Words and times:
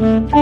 Mm-hmm. 0.00 0.39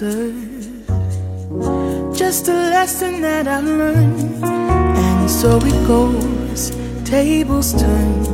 Just 0.00 0.08
a 2.48 2.52
lesson 2.52 3.20
that 3.20 3.46
I've 3.46 3.64
learned. 3.64 4.42
And 4.42 5.30
so 5.30 5.58
it 5.58 5.86
goes, 5.86 6.70
tables 7.04 7.74
turn, 7.74 8.24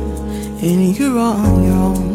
and 0.61 0.97
you're 0.97 1.19
on 1.19 1.63
your 1.65 1.73
own. 1.73 2.06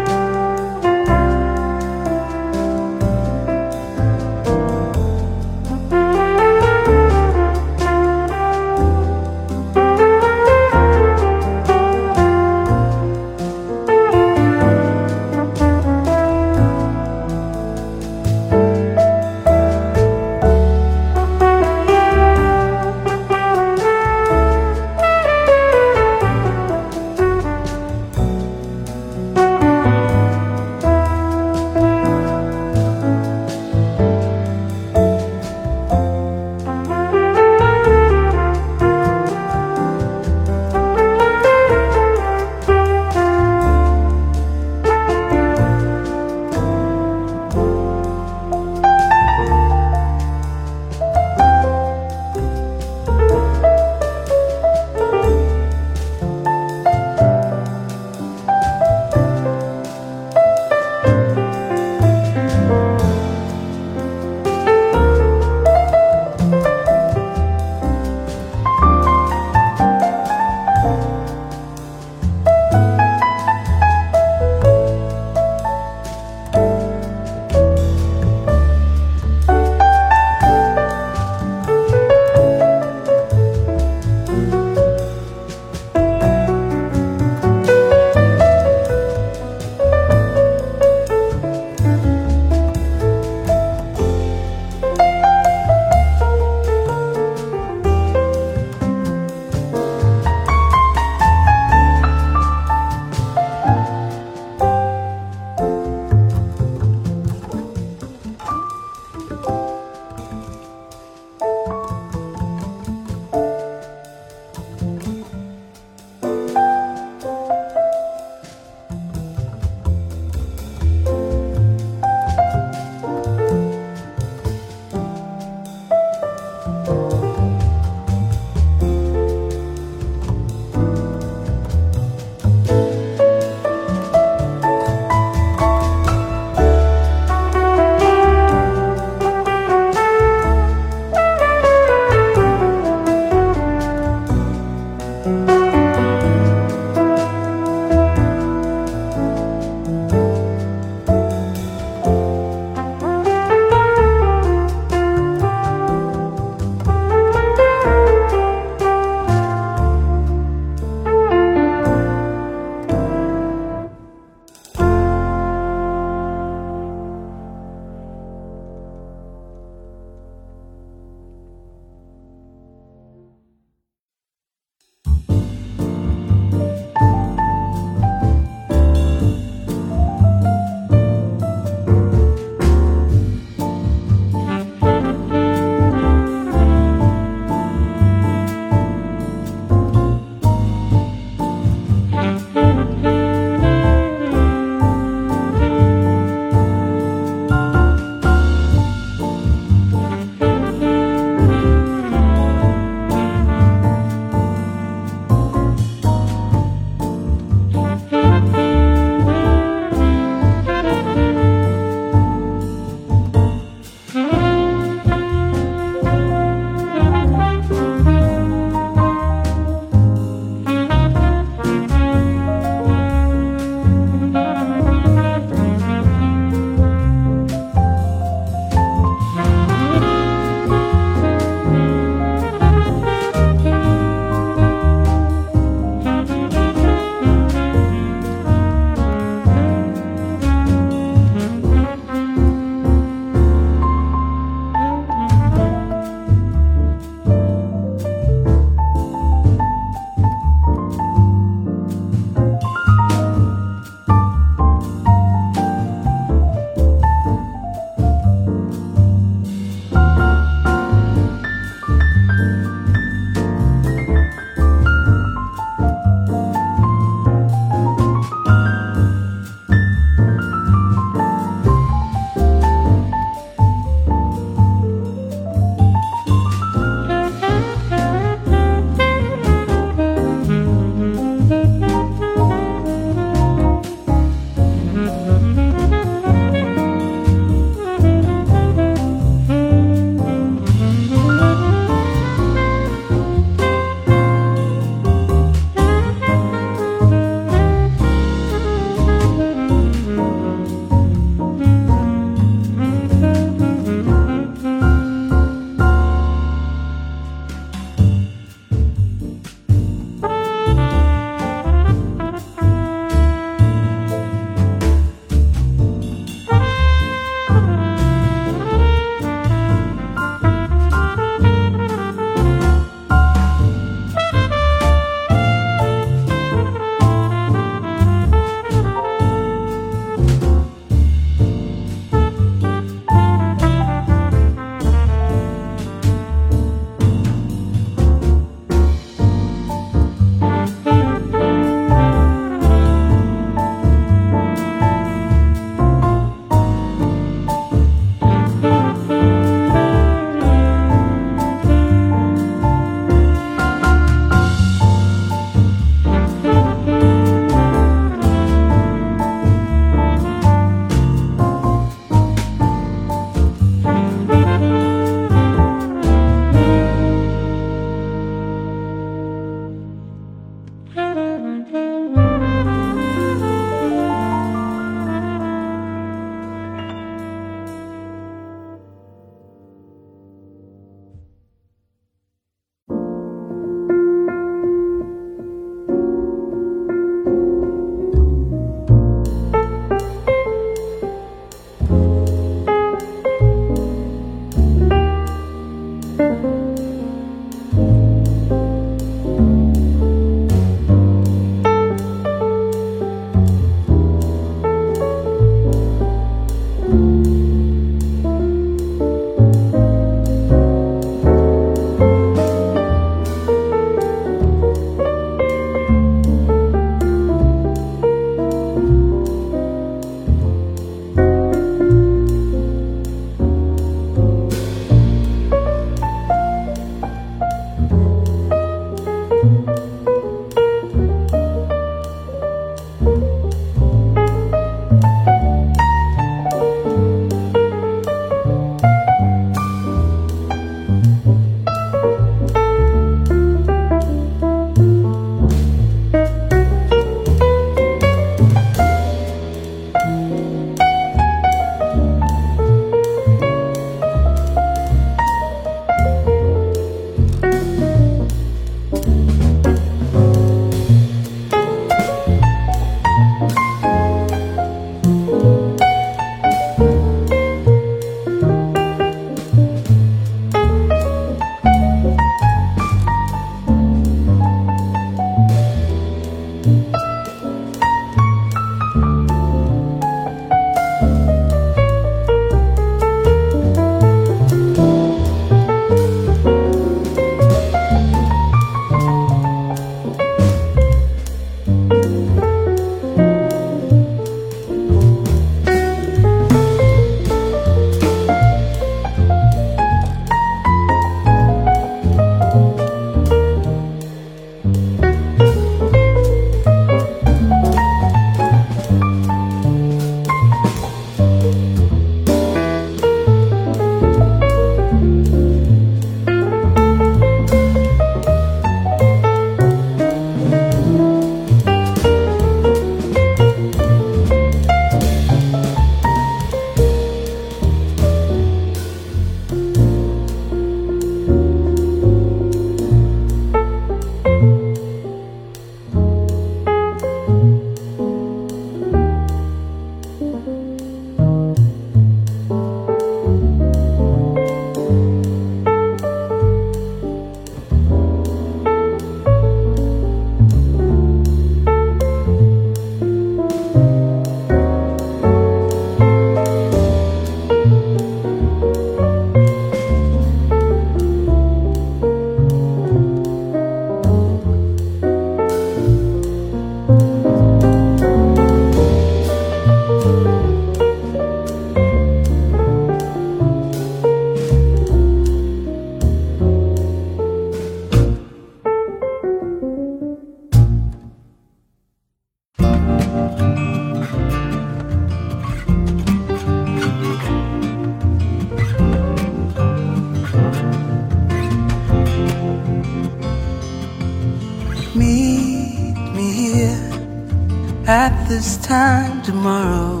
this 598.34 598.56
time 598.56 599.22
tomorrow, 599.22 600.00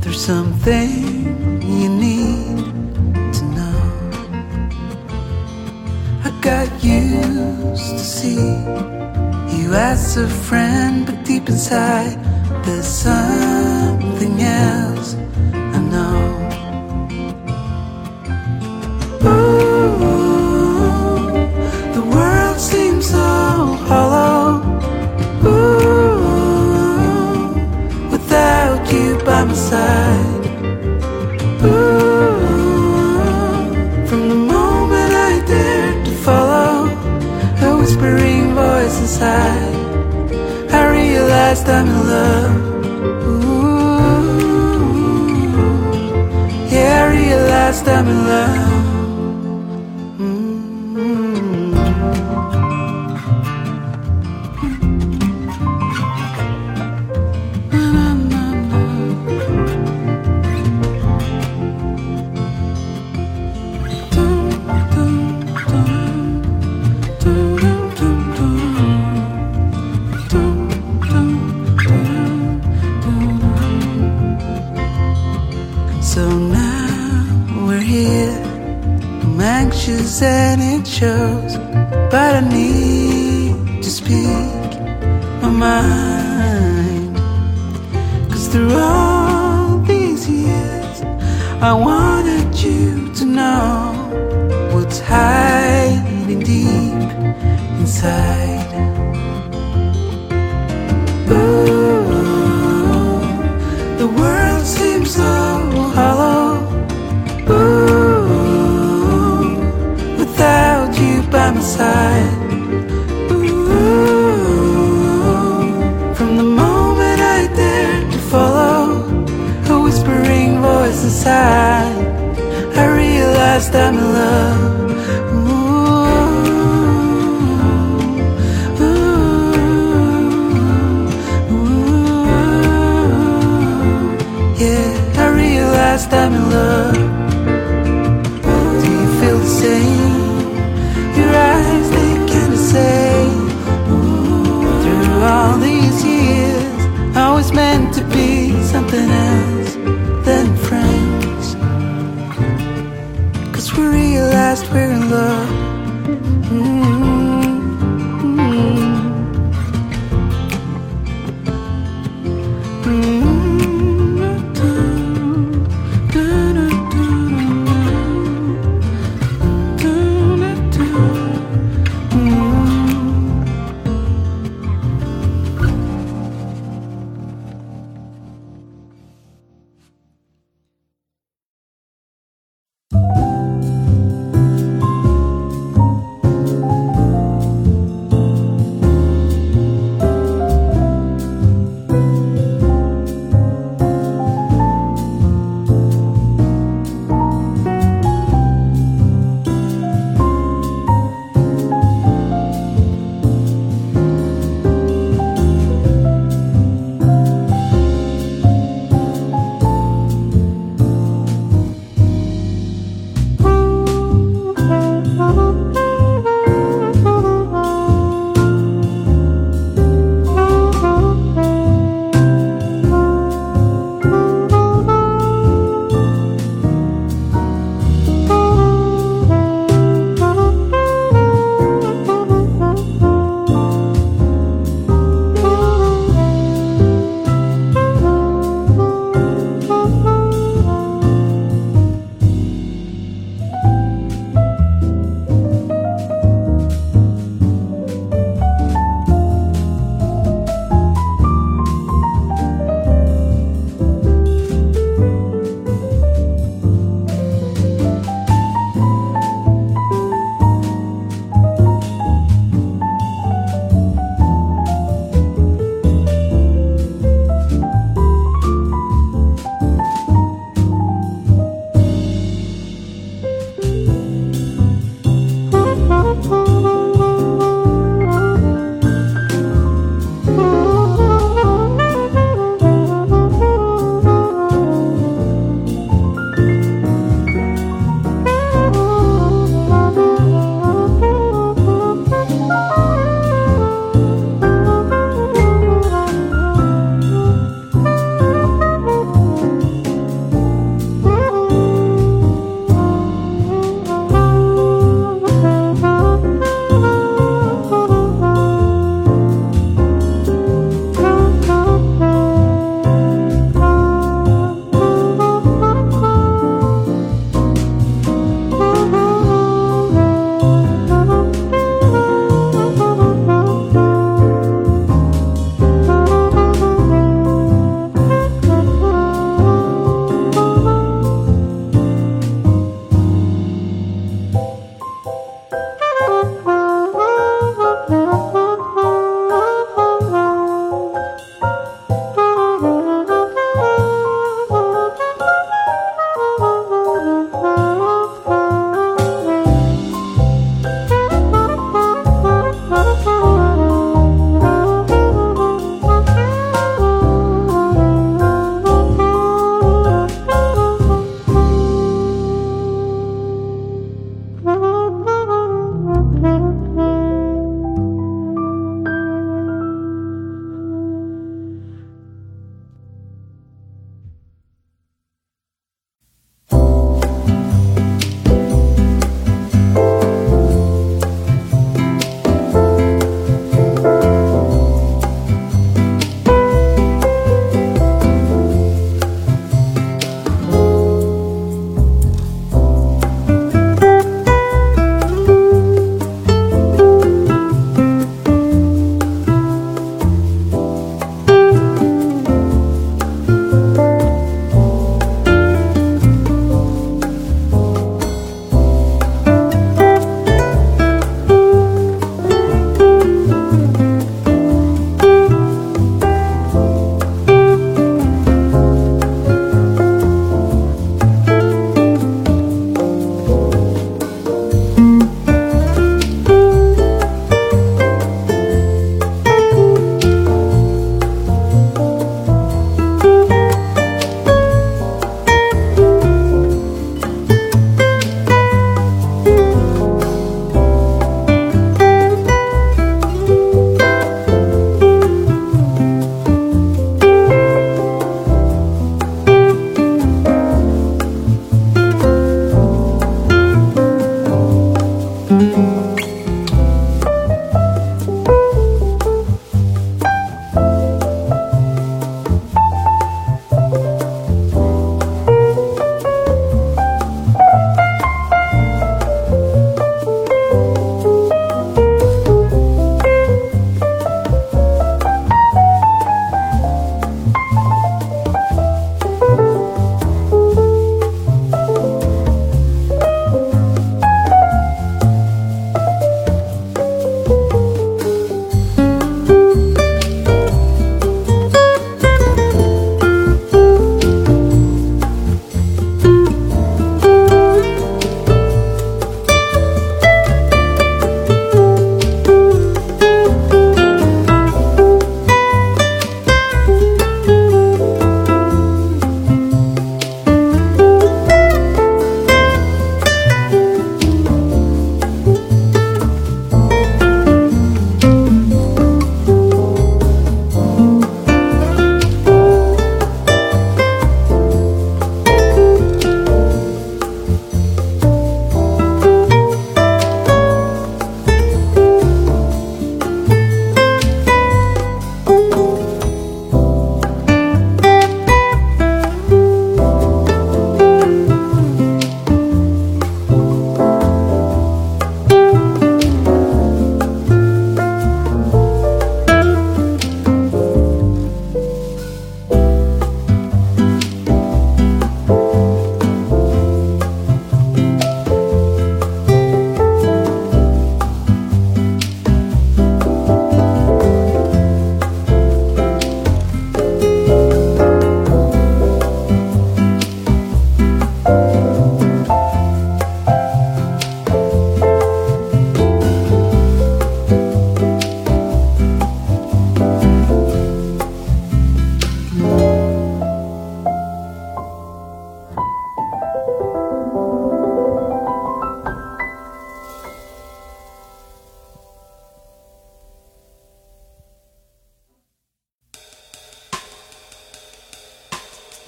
there's 0.00 0.22
something 0.22 1.62
you 1.62 1.88
need 1.88 2.58
to 3.32 3.42
know. 3.56 3.80
I 6.22 6.30
got 6.42 6.68
used 6.84 7.92
to 7.92 8.04
see 8.18 8.44
you 9.56 9.72
as 9.72 10.18
a 10.18 10.28
friend, 10.28 11.06
but 11.06 11.24
deep 11.24 11.48
inside, 11.48 12.18
there's 12.66 12.86
something 12.86 14.42
else. 14.42 15.14
side. 29.60 30.46
Ooh, 31.62 32.80
from 34.08 34.22
the 34.28 34.40
moment 34.54 35.12
I 35.12 35.32
dared 35.46 36.04
to 36.06 36.12
follow 36.26 36.88
a 37.66 37.68
whispering 37.78 38.54
voice 38.54 38.96
inside, 39.04 39.74
I 40.72 40.82
realized 40.98 41.68
I'm 41.68 41.86
in 41.94 42.00
love. 42.14 42.56
Ooh, 43.28 43.60
yeah, 46.72 47.04
I 47.04 47.06
realized 47.18 47.86
I'm 47.88 48.08
in 48.08 48.20
love. 48.26 48.69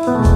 Oh. 0.05 0.32